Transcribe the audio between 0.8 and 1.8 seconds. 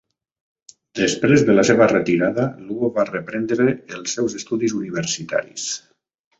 Després de la